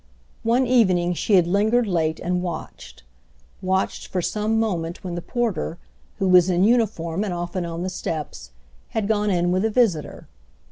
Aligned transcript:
One 0.41 0.65
evening 0.65 1.13
she 1.13 1.35
had 1.35 1.45
lingered 1.45 1.85
late 1.85 2.19
and 2.19 2.41
watched—watched 2.41 4.07
for 4.07 4.19
some 4.19 4.59
moment 4.59 5.03
when 5.03 5.13
the 5.13 5.21
porter, 5.21 5.77
who 6.17 6.27
was 6.27 6.49
in 6.49 6.63
uniform 6.63 7.23
and 7.23 7.35
often 7.35 7.67
on 7.67 7.83
the 7.83 7.89
steps, 7.91 8.49
had 8.97 9.07
gone 9.07 9.29
in 9.29 9.51
with 9.51 9.63
a 9.63 9.69
visitor. 9.69 10.27